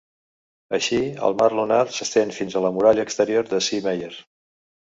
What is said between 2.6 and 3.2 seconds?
a la muralla